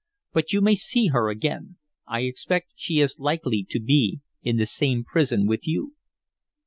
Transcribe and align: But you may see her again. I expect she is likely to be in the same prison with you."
But 0.33 0.51
you 0.51 0.61
may 0.61 0.73
see 0.73 1.09
her 1.09 1.29
again. 1.29 1.77
I 2.07 2.21
expect 2.21 2.73
she 2.75 2.99
is 3.01 3.19
likely 3.19 3.63
to 3.69 3.79
be 3.79 4.21
in 4.41 4.57
the 4.57 4.65
same 4.65 5.03
prison 5.03 5.45
with 5.45 5.67
you." 5.67 5.93